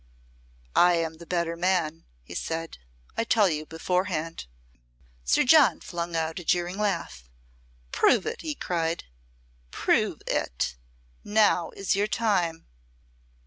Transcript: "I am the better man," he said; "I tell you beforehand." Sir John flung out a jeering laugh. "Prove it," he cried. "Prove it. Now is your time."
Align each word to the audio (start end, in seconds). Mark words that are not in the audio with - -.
"I 0.75 0.95
am 0.95 1.17
the 1.19 1.27
better 1.27 1.55
man," 1.55 2.05
he 2.23 2.33
said; 2.33 2.79
"I 3.15 3.23
tell 3.23 3.47
you 3.47 3.67
beforehand." 3.67 4.47
Sir 5.23 5.43
John 5.43 5.79
flung 5.79 6.15
out 6.15 6.39
a 6.39 6.43
jeering 6.43 6.79
laugh. 6.79 7.29
"Prove 7.91 8.25
it," 8.25 8.41
he 8.41 8.55
cried. 8.55 9.03
"Prove 9.69 10.23
it. 10.25 10.75
Now 11.23 11.69
is 11.75 11.95
your 11.95 12.07
time." 12.07 12.65